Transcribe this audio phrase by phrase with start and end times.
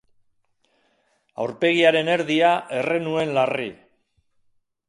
[1.43, 2.51] Aurpegiaren erdia
[2.81, 3.71] erre nuen larri.